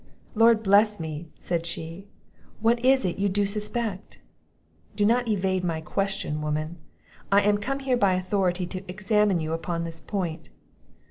[0.33, 2.07] "Lord bless me!" said she,
[2.59, 4.17] "what is it you do suspect?"
[4.95, 6.77] "Do not evade my question, woman!
[7.31, 10.49] I am come here by authority to examine you upon this point."